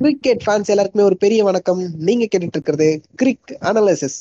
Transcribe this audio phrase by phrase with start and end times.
[0.00, 1.80] Cricket fans எல்லாருக்குமே ஒரு பெரிய வணக்கம்.
[2.06, 2.86] நீங்க கேட்டுட்டு இருக்கிறது
[3.22, 4.18] cric analysis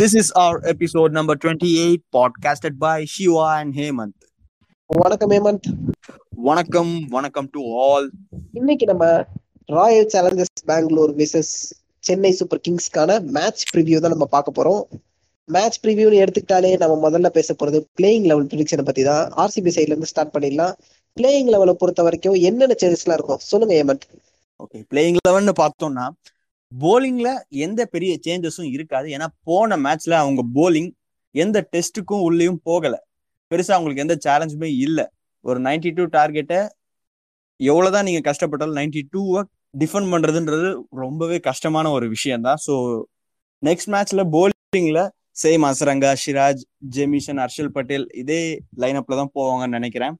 [0.00, 4.14] This is our episode number 28, podcasted by Shiva and Hemant.
[4.90, 5.66] வணக்கம் ஹேமந்த்.
[6.48, 8.08] வணக்கம் வணக்கம் டு ஆல்
[8.52, 9.04] இன்னைக்கு நம்ம
[9.68, 11.52] Royal Challengers Bangalore versus
[12.04, 14.82] Chennai Super கிங்ஸ்க்கான match preview தான் நம்ம பார்க்க போறோம்.
[15.48, 20.10] மேட்ச் ப்ரிவியூன்னு எடுத்துக்கிட்டாலே நம்ம முதல்ல பேச போறது பிளேயிங் லெவல் ப்ரிடிக்ஷனை பத்தி தான் ஆர்சிபி சைட்ல இருந்து
[20.12, 20.74] ஸ்டார்ட் பண்ணிடலாம்.
[21.16, 23.40] பிளேயிங் லெவலை பொறுத்த வரைக்கும் என்னென்ன சேஞ்சஸ்லாம் இருக்கும்?
[23.50, 24.02] சொல்லுங்க ஏமன்
[24.60, 26.06] ஓகே பிளேயிங் லெவல்னு பார்த்தோம்னா
[26.72, 27.28] போலிங்ல
[27.66, 29.06] எந்த பெரிய சேஞ்சஸும் இருக்காது.
[29.16, 30.90] ஏன்னா போன மேட்ச்ல அவங்க போலிங்
[31.34, 32.94] எந்த டெஸ்ட்டுக்கும் உள்ளேயும் போகல.
[33.50, 35.04] பெருசா அவங்களுக்கு எந்த சேலஞ்சுமே இல்லை.
[35.44, 36.60] ஒரு நைன்டி டூ டார்கெட்டை
[37.60, 39.40] எவ்வளவுதான் நீங்க கஷ்டப்பட்டாலும் நைன்டி டூவை
[39.74, 40.68] டிஃபெண்ட் பண்றதுன்றது
[41.02, 42.74] ரொம்பவே கஷ்டமான ஒரு விஷயம் தான் ஸோ
[43.62, 45.00] நெக்ஸ்ட் மேட்ச்ல போலிங்ல
[45.42, 46.62] சேம் அசரங்கா ஷிராஜ்
[46.94, 48.40] ஜெமிஷன் ஹர்ஷல் பட்டேல் இதே
[48.82, 50.14] லைனப்ல தான் போவாங்கன்னு நினைக்கிறேன்.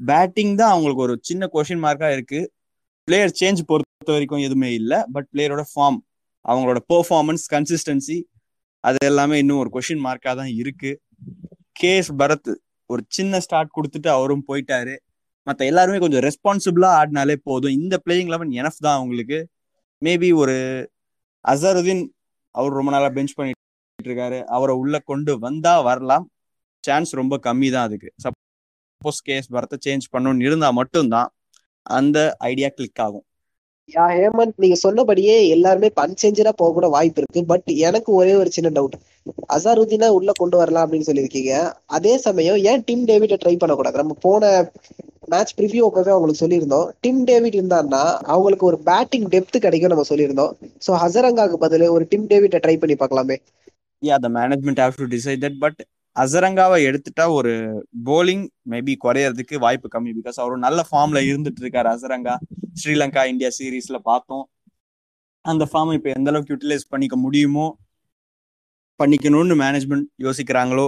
[0.00, 2.40] பேட்டிங் தான் அவங்களுக்கு ஒரு சின்ன கொஷின் மார்க்கா இருக்கு.
[3.08, 4.98] பிளேயர் சேஞ்ச் பொறுத்த வரைக்கும் எதுவுமே இல்லை.
[5.14, 5.98] பட் பிளேயரோட ஃபார்ம்
[6.44, 8.18] அவங்களோட பெர்ஃபார்மன்ஸ் கன்சிஸ்டன்சி
[8.84, 10.90] அது எல்லாமே இன்னும் ஒரு கொஷின் மார்க்காக தான் இருக்கு.
[11.80, 12.50] கேஎஸ் பரத்
[12.90, 14.94] ஒரு சின்ன ஸ்டார்ட் கொடுத்துட்டு அவரும் போயிட்டாரு.
[15.46, 17.76] மற்ற எல்லாருமே கொஞ்சம் ரெஸ்பான்சிபிளா ஆடினாலே போதும்.
[17.80, 19.38] இந்த பிளேயிங் லெவன் எனஃப் தான் அவங்களுக்கு.
[20.02, 20.56] மேபி ஒரு
[21.44, 22.04] அசருதீன்
[22.54, 23.64] அவர் ரொம்ப நாளா பெஞ்ச் பண்ணிட்டு
[23.98, 24.38] இருக்காரு.
[24.48, 26.26] அவரை உள்ள கொண்டு வந்தா வரலாம்.
[26.84, 28.10] சான்ஸ் ரொம்ப கம்மி தான் அதுக்கு.
[28.24, 31.30] சப்போஸ் கேஸ் பரத்தை சேஞ்ச் பண்ணணும்னு இருந்தா மட்டும்தான்
[31.96, 32.18] அந்த
[32.50, 33.26] ஐடியா கிளிக் ஆகும்.
[33.88, 37.42] யா ஹேமந்த் நீங்க சொன்னபடியே எல்லாருமே அன்சேஞ்சரா போக கூட வாய்ப்பு இருக்கு.
[37.52, 38.96] பட் எனக்கு ஒரே ஒரு சின்ன டவுட்
[39.54, 41.52] அசாருதீனா உள்ள கொண்டு வரலாம் அப்படின்னு சொல்லியிருக்கீங்க.
[41.96, 44.00] அதே சமயம் ஏன் டிம் டேவிட ட்ரை பண்ணக்கூடாது?
[44.02, 44.42] நம்ம போன
[45.32, 46.88] மேட்ச் ப்ரிவியூ அப்பவே அவங்களுக்கு சொல்லியிருந்தோம்.
[47.00, 48.02] டிம் டேவிட் இருந்தான்னா
[48.34, 50.52] அவங்களுக்கு ஒரு பேட்டிங் டெப்த் கிடைக்கும் நம்ம சொல்லியிருந்தோம்.
[50.86, 53.36] ஸோ ஹசரங்காக்கு பதில் ஒரு டிம் டேவிட்டை ட்ரை பண்ணி பார்க்கலாமே.
[54.02, 55.80] Yeah the management have to decide that but
[56.16, 57.52] அசரங்காவை எடுத்துட்டா ஒரு
[58.08, 62.34] போலிங் மேபி குறையறதுக்கு வாய்ப்பு கம்மி பிகாஸ் அவர் நல்ல ஃபார்ம்ல இருந்துட்டு இருக்காரு அசரங்கா
[62.80, 64.44] ஸ்ரீலங்கா இந்தியா சீரீஸ்ல பார்த்தோம்.
[65.44, 67.66] அந்த ஃபார்ம் இப்போ எந்த அளவுக்கு யூட்டிலைஸ் பண்ணிக்க முடியுமோ
[69.00, 70.86] பண்ணிக்கணும்னு மேனேஜ்மெண்ட் யோசிக்கிறாங்களோ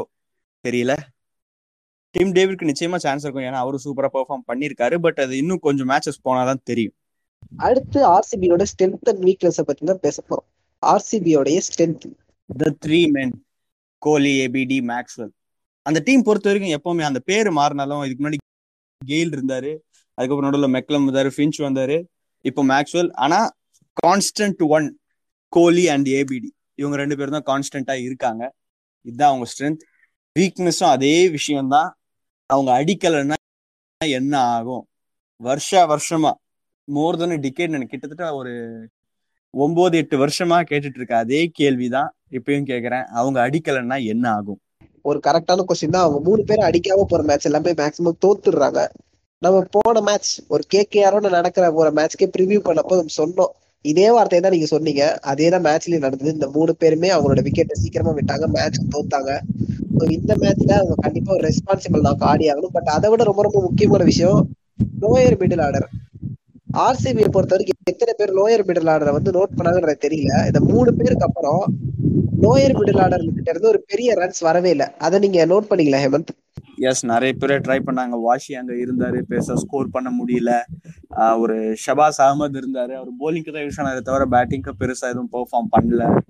[0.65, 0.93] தெரியல.
[2.15, 3.47] டீம் டேவிட்க்கு நிச்சயமா சான்ஸ் இருக்கும்.
[3.49, 6.95] ஏன்னா அவரும் சூப்பரா பெர்ஃபார்ம் பண்ணியிருக்காரு பட் அது இன்னும் கொஞ்சம் மேட்சஸ் போனாதான் தெரியும்.
[7.67, 10.49] அடுத்து ஆர்சிபியோட ஸ்ட்ரென்த் அண்ட் வீக்னஸ் பத்தி தான் பேச போறோம்.
[10.83, 12.09] ஆர்சிபியோடைய strength
[12.51, 13.33] the three men
[14.03, 15.33] Kohli ABD Maxwell
[15.87, 18.39] அந்த டீம் பொறுத்த வரைக்கும் எப்பவுமே அந்த பேர் மாறினாலும் இதுக்கு முன்னாடி
[19.07, 19.73] கெயில் இருந்தாரு.
[20.19, 21.97] அதுக்கப்புறம் நடுவில் மெக்லம் வந்தாரு ஃபின்ச் வந்தாரு
[22.45, 23.39] இப்போ மேக்ஸ்வெல் ஆனா
[23.97, 24.99] constant one
[25.53, 28.43] Kohli and ABD இவங்க ரெண்டு பேரும் தான் கான்ஸ்டன்டா இருக்காங்க.
[29.05, 29.83] இதுதான் அவங்க ஸ்ட்ரென்த்
[30.39, 31.91] வீக்னஸும் அதே விஷயம்தான்.
[32.51, 33.35] அவங்க அடிக்கலைன்னா
[33.99, 34.85] என்ன ஆகும்?
[35.41, 36.33] வருஷ வருஷமா
[36.89, 38.53] மோர் தென் டிக்கெட் எனக்கு கிட்டத்தட்ட ஒரு
[39.55, 43.05] ஒன்பது எட்டு வருஷமா கேட்டுட்டு இருக்க அதே கேள்விதான் இப்பயும் கேக்குறேன்.
[43.19, 44.61] அவங்க அடிக்கலைன்னா என்ன ஆகும்?
[45.03, 46.05] ஒரு கரெக்டான கொஸ்டின் தான்.
[46.07, 48.81] அவங்க மூணு பேரும் அடிக்காம போற மேட்ச் எல்லாமே மேக்ஸிமம் தோத்துடுறாங்க.
[49.43, 53.53] நம்ம போன மேட்ச் ஒரு கேகேஆரோட நடக்கிற ஒரு மேட்ச்க்கே ப்ரிவியூ பண்ணப்போ நம்ம சொன்னோம்.
[53.85, 55.03] இதே வார்த்தையை தான் நீங்க சொன்னீங்க.
[55.21, 56.33] அதே தான் மேட்ச்லயும் நடந்தது.
[56.33, 58.47] இந்த மூணு பேருமே அவங்களோட விக்கெட்டை சீக்கிரமா விட்டாங்க.
[58.57, 59.33] மேட்ச் தோத்தாங்க.
[60.17, 62.19] இந்த மேட்ச்ல அவங்க கண்டிப்பா ஒரு ரெஸ்பான்சிபிள் தான்.
[62.19, 64.41] ஆடி ஆகணும் பட் அதை விட ரொம்ப ரொம்ப முக்கியமான விஷயம்
[65.03, 65.89] லோயர் மிடில் ஆர்டர்
[66.73, 70.47] ஆர்சிபியை பொறுத்த வரைக்கும் எத்தனை பேர் லோயர் மிடில் ஆர்டரை வந்து நோட் பண்ணாங்கன்றது தெரியல.
[70.47, 71.75] இந்த மூணு பேருக்கு அப்புறம்
[72.43, 74.87] லோயர் மிடில் ஆர்டர் கிட்ட இருந்து ஒரு பெரிய ரன்ஸ் வரவே இல்லை.
[74.99, 76.33] அதை நீங்க நோட் பண்ணீங்களா ஹேமந்த்?
[76.77, 78.21] எஸ் நிறைய பேர் ட்ரை பண்ணாங்க.
[78.21, 80.51] வாஷி அங்க இருந்தாரு பெருசா ஸ்கோர் பண்ண முடியல.
[81.39, 82.93] ஒரு ஷபாஸ் அகமது இருந்தாரு.
[83.01, 86.21] அவர் போலிங்க்கு தான் யூஸ் ஆனாரு தவிர பேட்டிங்க்கு பெருசா எதுவும் பெர்ஃபார்ம் பண்ணல.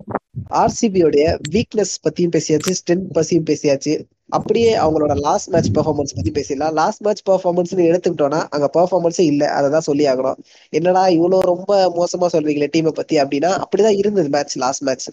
[0.49, 3.93] ஆர்சிபியோடைய வீக்னஸ் பத்தியும் பேசியாச்சு ஸ்ட்ரென்த் பத்தியும் பேசியாச்சு.
[4.29, 6.73] அப்படியே அவங்களோட லாஸ்ட் மேட்ச் பெர்ஃபார்மன்ஸ் பத்தி பேசிடலாம்.
[6.73, 9.43] லாஸ்ட் மேட்ச் பெர்ஃபார்மன்ஸ் எடுத்துக்கிட்டோம்னா அங்க பெர்ஃபார்மன்ஸே இல்ல.
[9.49, 10.39] அதை தான் சொல்லி ஆகணும்.
[10.73, 15.07] என்னடா இவ்வளவு ரொம்ப மோசமா சொல்றீங்களே டீமை பத்தி அப்படின்னா அப்படிதான் இருந்தது மேட்ச் லாஸ்ட் மேட்ச்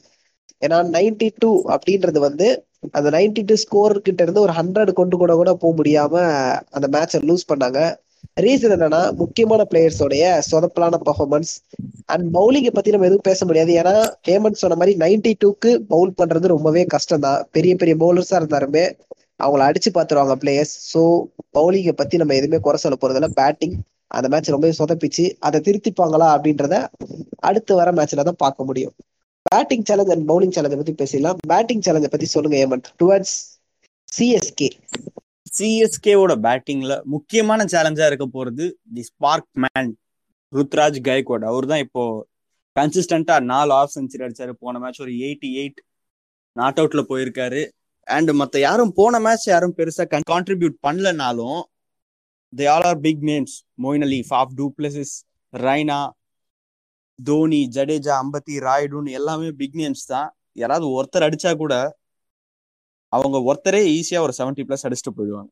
[0.63, 2.47] ஏன்னா நைன்டி டூ அப்படின்றது வந்து
[2.95, 6.15] அந்த நைன்டி டூ ஸ்கோர் கிட்ட இருந்து ஒரு ஹண்ட்ரட் கொண்டு கூட கூட போக முடியாம
[6.71, 7.81] அந்த மேட்சை லூஸ் பண்ணாங்க.
[8.37, 11.53] ரீசன் என்னன்னா முக்கியமான பிளேயர்ஸோடைய சொதப்பலான பர்ஃபார்மன்ஸ்
[12.09, 13.71] அண்ட் பவுலிங்கை பத்தி நம்ம எதுவும் பேச முடியாது.
[13.81, 13.95] ஏன்னா
[14.29, 18.85] ஹேமந்த் சொன்ன மாதிரி நைன்டி டூக்கு பவுல் பண்றது ரொம்பவே கஷ்டம் தான் பெரிய பெரிய பவுலர்ஸா இருந்தாலுமே
[19.41, 21.03] அவங்கள அடிச்சு பார்த்துருவாங்க பிளேயர்ஸ் ஸோ
[21.55, 23.31] பவுலிங்கை பத்தி நம்ம எதுவுமே குறை சொல்ல போறதில்ல.
[23.41, 23.77] பேட்டிங்
[24.11, 26.75] அந்த மேட்ச் ரொம்பவே சொதப்பிச்சு அதை திருத்திப்பாங்களா அப்படின்றத
[27.49, 28.95] அடுத்து வர மேட்ச்ல தான் பார்க்க முடியும்.
[29.47, 31.41] பேட்டிங் சேலஞ்ச் அண்ட் பவுலிங் சேலஞ்சை பத்தி பேசிடலாம்.
[31.53, 32.89] பேட்டிங் சேலஞ்சை பத்தி சொல்லுங்க ஹேமந்த்.
[33.01, 33.37] டுவர்ட்ஸ்
[34.13, 34.69] சிஎஸ்கே
[35.57, 38.65] சிஎஸ்கேவோட பேட்டிங்ல முக்கியமான சேலஞ்சா இருக்க போறது
[38.95, 39.91] the spark man
[40.53, 42.03] Ruturaj Gaikwad அவர் தான் இப்போ
[42.77, 44.53] கன்சிஸ்டண்டா நாலு ஆஃப் செஞ்சுரி அடிச்சாரு.
[44.65, 45.81] போன மேட்ச் ஒரு எயிட்டி எயிட்
[46.57, 47.63] நாட் அவுட்ல போயிருக்காரு.
[48.17, 51.61] அண்ட் மற்ற யாரும் போன மேட்ச் யாரும் பெருசா contribute பண்ணலனாலும்
[52.53, 53.55] they all are big names
[53.85, 55.15] Moeen Ali Faf du Plessis
[55.53, 56.01] Raina
[57.19, 60.29] Dhoni Jadeja Ambati ராய்டுன்னு எல்லாமே பிக் நேம்ஸ் தான்.
[60.63, 61.75] யாராவது ஒருத்தர் அடிச்சா கூட
[63.09, 65.49] அவங்க ஒருத்தரே ஈஸியா ஒரு செவன்டி பிளஸ் அடிச்சுட்டு போயிடுவாங்க.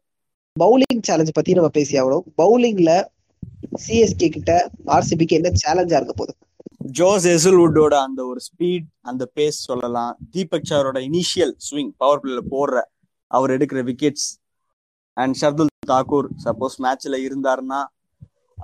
[0.61, 2.23] பவுலிங் சேலஞ்ச் பத்தி நம்ம பேசி ஆகணும்.
[2.39, 3.05] பவுலிங்ல
[3.89, 6.37] சிஎஸ்கே கிட்ட ஆர்சிபிக்கு என்ன சேலஞ்சா இருக்க போகுது?
[6.77, 10.17] ஜோஸ் எசுல்வுட்டோட அந்த ஒரு ஸ்பீட் அந்த பேஸ் சொல்லலாம்.
[10.31, 12.81] தீபக் சாரோட இனிஷியல் ஸ்விங் பவர் பிளேல போடுற
[13.27, 14.29] அவர் எடுக்கிற wickets
[15.13, 17.85] and Shardul Thakur suppose மேட்ச்ல இருந்தாருன்னா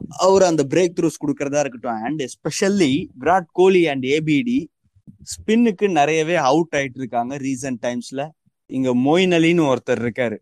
[0.09, 2.03] அவர் அந்த பிரேக் த்ரூஸ் கொடுக்கறதா இருக்கட்டும்.
[2.03, 4.67] And especially Virat Kohli and ABD
[5.33, 8.31] ஸ்பின்னுக்கு நிறையவே அவுட் ஆயிட்டு இருக்காங்க ரீசன்ட் டைம்ஸ்ல
[8.77, 10.37] இங்க மொயின் அலின்னு ஒருத்தர் இருக்காரு.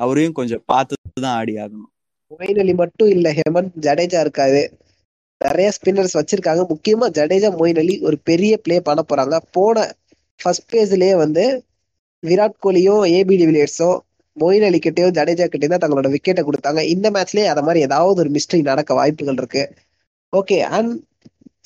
[0.00, 0.94] அவரையும் கொஞ்சம் பார்த்து
[1.26, 1.88] தான் ஆடி ஆகணும்.
[2.32, 4.62] மொயின் அலி மட்டும் இல்ல ஹேமந்த் ஜடேஜா இருக்காரு.
[5.40, 6.62] நிறைய ஸ்பின்னர்ஸ் வச்சிருக்காங்க.
[6.72, 9.36] முக்கியமா ஜடேஜா மொயின் அலி ஒரு பெரிய பிளே பண்ண போறாங்க.
[9.50, 9.84] போன
[10.40, 11.44] ஃபர்ஸ்ட் பேஜ்லயே வந்து
[12.26, 13.98] விராட் கோலியும் ஏபி டிவிலியர்ஸும்
[14.36, 16.82] மொயின் அலி கிட்டயும் ஜடேஜா கிட்டேயும் தான் தங்களோட விக்கெட்டை கொடுத்தாங்க.
[16.94, 19.64] இந்த மேட்ச்லயே அத மாதிரி ஏதாவது ஒரு மிஸ்டேக் நடக்க வாய்ப்புகள் இருக்கு.
[20.36, 20.92] ஓகே அண்ட்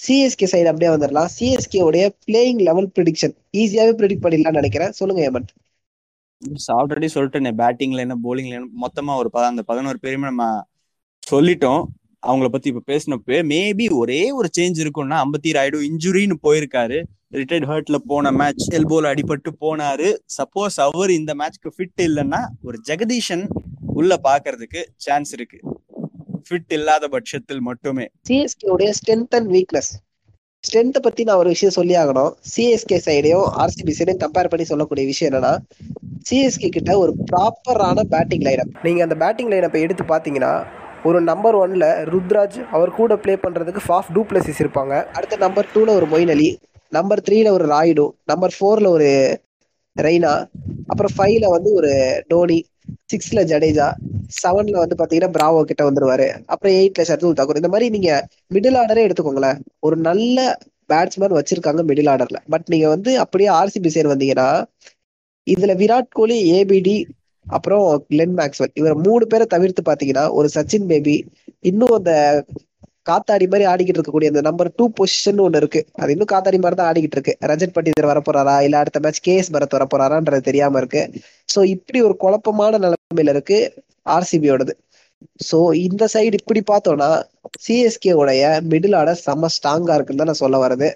[0.06, 1.28] சிஎஸ்கே சைடு அப்படியே வந்துடலாம்.
[1.38, 4.92] சிஎஸ்கே உடைய பிளேயிங் லெவல் ப்ரிடிக்ஷன் ஈஸியாவே ப்ரிடிக்ட் பண்ணிடலாம்னு நினைக்கிறேன்.
[4.92, 5.52] சொல்லுங்க ஹேமந்த்.
[6.68, 10.66] ஆல்ரெடி சொல்லிட்டேனே பேட்டிங்ல என்ன போலிங்ல என்ன மொத்தமா ஒரு அந்த பதினோரு பேருமே நம்ம
[11.30, 11.84] சொல்லிட்டோம்.
[12.26, 17.02] அவங்கள பத்தி இப்ப பேசினப்ப மேபி ஒரே ஒரு சேஞ்ச் இருக்கும்னா அம்பத்தி ராய்டு இன்ஜுரின்னு போயிருக்காரு.
[17.32, 20.16] ரிட்டையர்ட் ஹர்ட்ல போன மேட்ச் எல்போல அடிபட்டு போனாரு.
[20.36, 23.48] சப்போஸ் அவர் இந்த மேட்ச்க்கு ஃபிட் இல்லைன்னா ஒரு ஜெகதீஷன்
[23.86, 25.60] உள்ள பாக்குறதுக்கு சான்ஸ் இருக்கு.
[26.48, 28.08] ஃபிட் இல்லாத பட்சத்தில் மட்டுமே.
[28.28, 29.92] சிஎஸ்கே உடைய ஸ்ட்ரென்த் அண்ட் வீக்னஸ்
[30.64, 32.32] ஸ்ட்ரென்த்தை பத்தி நான் ஒரு விஷயம் சொல்லி ஆகணும்.
[32.56, 35.58] சிஎஸ்கே சைடையும் ஆர்சிபி சைடையும் கம்பேர் பண்ணி சொல்லக்கூடிய விஷயம் என்னன்னா
[36.26, 40.52] சிஎஸ்கே கிட்ட ஒரு ப்ராப்பரான பேட்டிங் லைனப் நீங்க அந்த பேட்டிங் லைனப்பை எடுத்து பாத்தீங்கன்னா
[41.04, 44.94] ஒரு நம்பர் ஒன்ல ருத்ராஜ் அவர் கூட ப்ளே பண்றதுக்கு ஃபாஃப் டூப்ளசிஸ் இருப்பாங்க.
[45.12, 46.48] அடுத்த நம்பர் டூல ஒரு மொயின் அலி
[46.92, 49.08] நம்பர் த்ரீல ஒரு ராய்டு நம்பர் ஃபோர்ல ஒரு
[49.96, 50.32] ரெய்னா
[50.86, 51.92] அப்புறம் ஃபைவ்ல வந்து ஒரு
[52.28, 52.58] டோனி
[53.12, 53.86] சிக்ஸ்ல ஜடேஜா
[54.42, 56.26] செவன்ல வந்து பாத்தீங்கன்னா பிராவோ கிட்ட வந்துருவாரு.
[56.46, 57.60] அப்புறம் எயிட்ல ஷர்துல் தாக்கூர்.
[57.62, 58.10] இந்த மாதிரி நீங்க
[58.54, 59.58] மிடில் ஆர்டரே எடுத்துக்கோங்களேன்.
[59.80, 60.38] ஒரு நல்ல
[60.92, 64.48] பேட்ஸ்மேன் வச்சிருக்காங்க மிடில் ஆர்டர்ல பட் நீங்க வந்து அப்படியே ஆர்சிபி சைடு வந்தீங்கன்னா
[65.46, 66.96] இதுல விராட் கோலி ஏபிடி
[67.46, 71.16] அப்புறம் கிளென் மேக்ஸ்வெல் இவர் மூணு பேரை தவிர்த்து பாத்தீங்கன்னா ஒரு சச்சின் பேபி
[71.64, 72.12] இன்னும் அந்த
[73.06, 75.80] காத்தாடி மாதிரி ஆடிக்கிட்டு இருக்கக்கூடிய அந்த நம்பர் டூ பொசிஷன் ஒன்று இருக்கு.
[76.00, 77.34] அது இன்னும் காத்தாடி மாதிரி தான் ஆடிக்கிட்டு இருக்கு.
[77.50, 78.56] ரஜத் பண்டிதர் வரப்போறாரா?
[78.66, 81.02] இல்ல அடுத்த மேட்ச் கேஎஸ் பரத் வரப்போறாரான்றது தெரியாம இருக்கு.
[81.48, 83.58] ஸோ இப்படி ஒரு குழப்பமான நிலைமையில இருக்கு
[84.06, 84.74] ஆர்சிபியோடது
[85.40, 87.08] ஸோ இந்த சைடு இப்படி பார்த்தோம்னா
[87.64, 90.88] சிஎஸ்கே உடைய மிடில் ஆர்டர் செம்ம ஸ்ட்ராங்கா இருக்குன்னு தான் நான் சொல்ல வரது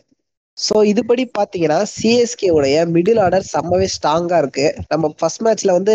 [0.64, 4.64] ஸோ இதுபடி பார்த்தீங்கன்னா சிஎஸ்கே உடைய மிடில் ஆர்டர் செம்மவே ஸ்ட்ராங்காக இருக்கு.
[4.92, 5.94] நம்ம ஃபர்ஸ்ட் மேட்ச்ல வந்து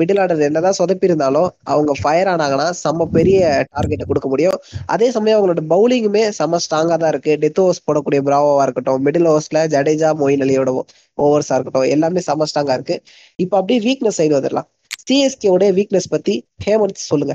[0.00, 3.40] மிடில் ஆர்டர் என்னதான் சொதப்பியிருந்தாலும் அவங்க ஃபயர் ஆனாங்கன்னா செம்ம பெரிய
[3.76, 4.58] டார்கெட்டை கொடுக்க முடியும்.
[4.94, 7.34] அதே சமயம் அவங்களோட பவுலிங்குமே செம்ம ஸ்ட்ராங்காக தான் இருக்கு.
[7.44, 10.72] டெத் ஓவர்ஸ் போடக்கூடிய பிராவோவா இருக்கட்டும் மிடில் ஓவர்ஸ்ல ஜடேஜா மொயின் அலியோட
[11.18, 12.98] ஓவர்ஸா இருக்கட்டும் எல்லாமே செம்ம ஸ்ட்ராங்காக இருக்கு.
[13.38, 14.68] இப்போ அப்படியே வீக்னஸ் சைடு வந்துடலாம்.
[15.08, 16.34] சிஎஸ்கே உடைய வீக்னஸ் பத்தி
[16.66, 17.34] ஹேமந்த் சொல்லுங்க.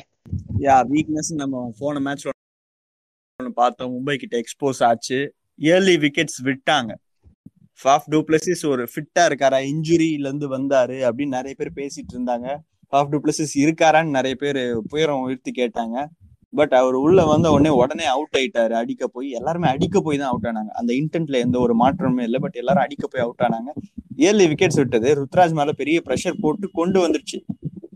[0.67, 2.25] யா வீக்னஸ் நம்ம போன மேட்ச்
[3.59, 3.91] பார்த்தோம்.
[3.95, 5.19] மும்பை கிட்ட எக்ஸ்போஸ் ஆச்சு.
[5.59, 6.95] இயர்லி விக்கெட்ஸ் விட்டாங்க.
[7.83, 9.71] ஃபாஃப் டூப்ளசிஸ் ஒரு ஃபிட்டா இருக்காரா?
[9.71, 12.56] இன்ஜுரியில இருந்து வந்தாரு அப்படின்னு நிறைய பேர் பேசிட்டு இருந்தாங்க.
[12.91, 14.56] ஃபாஃப் டூப்ளசிஸ் இருக்காரான்னு நிறைய பேர்
[14.94, 16.06] புயரம் உயர்த்தி கேட்டாங்க.
[16.51, 18.71] பட் அவர் உள்ள வந்த உடனே உடனே அவுட் ஆயிட்டாரு.
[18.71, 20.69] அடிக்க போய் எல்லாருமே அடிக்க போய் தான் அவுட் ஆனாங்க.
[20.69, 22.39] அந்த இன்டென்ட்ல எந்த ஒரு மாற்றமும் இல்லை.
[22.39, 23.71] பட் எல்லாரும் அடிக்க போய் அவுட் ஆனாங்க.
[24.17, 25.27] இயர்லி விக்கெட்ஸ் விட்டது.
[25.27, 27.45] ருத்ராஜ் மேல பெரிய ப்ரெஷர் போட்டு கொண்டு வந்துருச்சு.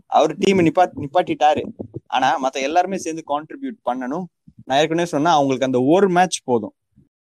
[0.06, 1.64] அவர் டீம் நிப்பா நிப்பாட்டிட்டாரு.
[2.06, 4.24] ஆனா மத்த எல்லாருமே சேர்ந்து கான்ட்ரிபியூட் பண்ணணும்.
[4.64, 6.74] நான் ஏற்கனவே சொன்னா அவங்களுக்கு அந்த ஒரு மேட்ச் போதும்.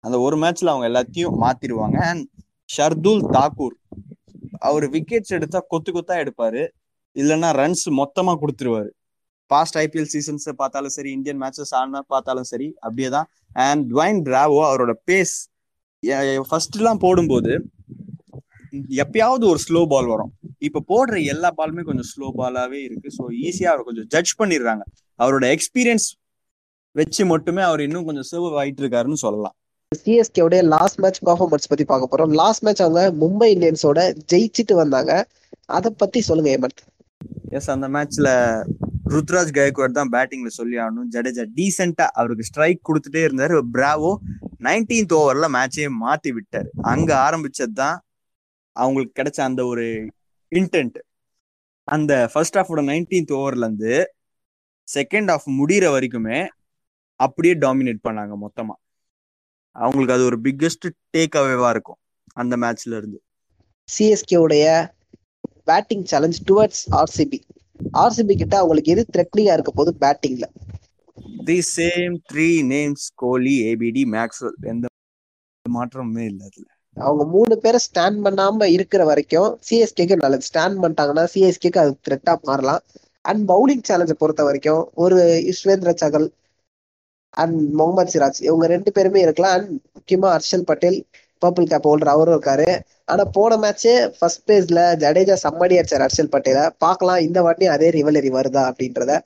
[0.04, 2.24] அந்த ஒரு மேட்ச்ல அவங்க எல்லாத்தையும் மாத்திருவாங்க அண்ட்
[2.76, 3.76] ஷர்துல் தாக்கூர்
[4.68, 6.62] அவர் விக்கெட்ஸ் எடுத்தா கொத்து கொத்தா எடுப்பாரு.
[7.16, 8.90] இல்லைன்னா ரன்ஸ் மொத்தமா கொடுத்துருவாரு.
[9.50, 13.28] பாஸ்ட் ஐபிஎல் சீசன்ஸ் பார்த்தாலும் சரி இந்தியன் மேட்சஸ் ஆனா பார்த்தாலும் சரி அப்படியே தான்
[13.66, 15.34] அண்ட் டுவைன் டிராவோ அவரோட பேஸ்
[16.50, 17.52] ஃபர்ஸ்ட்லாம் போடும்போது
[19.02, 20.30] எப்பயாவது ஒரு ஸ்லோ பால் வரும்.
[20.66, 23.08] இப்போ போடுற எல்லா பாலுமே கொஞ்சம் ஸ்லோ பாலாகவே இருக்கு.
[23.16, 24.82] ஸோ ஈஸியாக அவர் கொஞ்சம் ஜட்ஜ் பண்ணிடுறாங்க.
[25.22, 26.06] அவரோட எக்ஸ்பீரியன்ஸ்
[26.98, 29.56] வச்சு மட்டுமே அவர் இன்னும் கொஞ்சம் சர்வ் ஆகிட்டு இருக்காருன்னு சொல்லலாம்.
[29.94, 32.32] சிஎஸ்கே உடைய லாஸ்ட் மேட்ச் பர்ஃபார்மன்ஸ் பத்தி பார்க்க போறோம்.
[32.32, 34.00] லாஸ்ட் மேட்ச் அவங்க மும்பை இந்தியன்ஸோட
[34.32, 35.12] ஜெயிச்சிட்டு வந்தாங்க.
[35.66, 36.82] அதை பத்தி சொல்லுங்க ஹேமந்த்.
[37.48, 38.28] எஸ் அந்த மேட்ச்ல
[39.14, 43.56] ருத்ராஜ் கயக்வாட் தான் பேட்டிங்ல சொல்லி ஆகணும் ஜடேஜா டீசெண்டா அவருக்கு ஸ்ட்ரைக் கொடுத்துட்டே இருந்தாரு.
[43.72, 44.12] பிராவோ
[44.66, 46.68] நைன்டீன்த் ஓவர்ல மேட்சையே மாத்தி விட்டாரு.
[46.82, 48.00] அங்க ஆரம்பிச்சது தான்
[48.72, 49.86] அவங்களுக்கு கிடைச்ச அந்த ஒரு
[50.52, 50.98] இன்டென்ட்
[51.84, 54.14] அந்த ஃபர்ஸ்ட் ஹாஃபோட நைன்டீன்த் ஓவர்ல இருந்து
[54.88, 56.48] செகண்ட் ஹாஃப் முடிகிற வரைக்குமே
[57.20, 58.76] அப்படியே டாமினேட் பண்ணாங்க மொத்தமா.
[59.76, 62.00] அவங்களுக்கு அது ஒரு பிக்கெஸ்ட் டேக் அவேவா இருக்கும்
[62.36, 63.18] அந்த மேட்ச்ல இருந்து.
[63.88, 64.66] சிஎஸ்கே உடைய
[65.68, 67.40] batting challenge towards RCB
[67.94, 70.46] RCB கிட்ட அவங்களுக்கு எது த்ரெட்னிங்கா இருக்க போது பேட்டிங்ல
[71.46, 74.84] the same three names Kohli ABD Maxwell எந்த
[75.64, 76.68] மாற்றமுமே இல்லை அதுல.
[76.96, 80.44] அவங்க மூணு பேரை ஸ்டாண்ட் பண்ணாம இருக்கிற வரைக்கும் சிஎஸ்கேக்கு நல்லது.
[80.48, 82.82] ஸ்டாண்ட் பண்ணிட்டாங்கன்னா சிஎஸ்கேக்கு அது த்ரெட்டா மாறலாம்.
[83.24, 86.26] அண்ட் பவுலிங் சேலஞ்சை பொறுத்த வரைக்கும் ஒரு யுஸ்வேந்திர சகல்
[87.30, 89.52] அண்ட் முகமது சிராஜ் இவங்க ரெண்டு பேருமே இருக்கலாம்.
[89.52, 90.98] அண்ட் முக்கியமா Harshal Patel
[91.44, 92.80] purple cap holder அவரும் இருக்காரு.
[93.04, 98.30] ஆனா போன மேட்ச்சே ஃபர்ஸ்ட் பேஸ்ல ஜடேஜா சம்மடி அடிச்சார் ஹர்ஷல் பட்டேல பார்க்கலாம் இந்த வாட்டி அதே ரிவலரி
[98.38, 99.20] வருதா அப்படின்றத.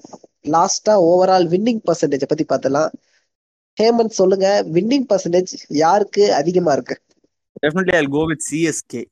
[0.54, 2.90] லாஸ்டா ஓவரால் வின்னிங் பர்சன்டேஜ் பத்தி பார்த்தலாம்
[3.80, 6.96] ஹேமந்த் சொல்லுங்க வின்னிங் பர்சன்டேஜ் யாருக்கு அதிகமா இருக்கு?
[7.62, 9.02] Definitely I go with CSK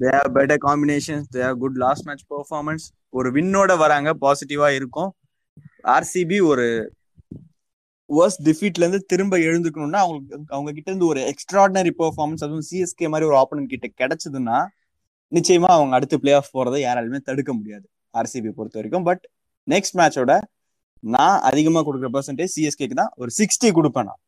[0.00, 5.10] they have better combination they have good last match performance ஒரு வின்னோட வராங்க பாசிட்டிவா இருக்கும்.
[5.84, 6.92] ஆர்சிபி ஒரு
[8.10, 13.28] வர்ஸ்ட் டிஃபீட்ல இருந்து திரும்ப எழுந்துக்கணும்னா அவங்களுக்கு அவங்க கிட்ட இருந்து ஒரு எக்ஸ்ட்ராடினரி பெர்ஃபார்மன்ஸ் அதுவும் சிஎஸ்கே மாதிரி
[13.30, 14.58] ஒரு ஆப்பனன் கிட்ட கிடைச்சதுன்னா
[15.32, 19.06] நிச்சயமா அவங்க அடுத்து பிளே ஆஃப் போறதை யாராலுமே தடுக்க முடியாது ஆர்சிபி பொறுத்த வரைக்கும்.
[19.08, 19.22] பட்
[19.68, 20.32] நெக்ஸ்ட் மேட்சோட
[21.04, 23.12] நான் அதிகமா கொடுக்குற பர்சன்டேஜ் சிஎஸ்கேக்கு தான்.
[23.16, 24.20] ஒரு சிக்ஸ்டி கொடுப்பேன் நான்.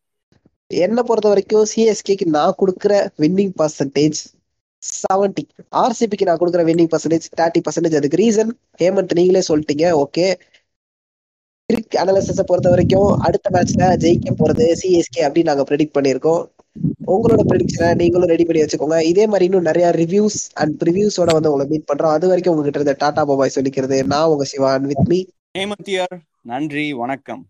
[0.71, 4.21] என்ன பொறுத்த வரைக்கும் சிஎஸ்கேக்கு நான் கொடுக்குற வின்னிங் பர்சன்டேஜ்
[4.83, 5.43] செவன்டி
[5.83, 10.27] ஆர்சிபிக்கு நான் கொடுக்குற வின்னிங் பர்சன்டேஜ் தேர்ட்டி பர்சன்டேஜ் அதுக்கு ரீசன் ஹேமந்த் நீங்களே சொல்லிட்டீங்க ஓகே
[11.73, 16.43] கிரிக் அனாலிசிஸ பொறுத்த வரைக்கும் அடுத்த மேட்ச்ல ஜெயிக்க போறது சிஎஸ்கே அப்படின்னு நாங்க ப்ரெடிக்ட் பண்ணிருக்கோம்
[17.13, 18.99] உங்களோட ப்ரெடிக்ஷனை நீங்களும் ரெடி பண்ணி வச்சுக்கோங்க.
[19.03, 22.15] இதே மாதிரி இன்னும் நிறைய ரிவ்யூஸ் அண்ட் ப்ரிவியூஸோட வந்து உங்களை மீட் பண்றோம்.
[22.17, 23.99] அது வரைக்கும் உங்ககிட்ட இருந்த டாடா பாபாய் சொல்லிக்கிறது.
[24.13, 25.21] நான் உங்க சிவான் வித் மீ
[26.43, 27.43] நன்றி வணக்கம்.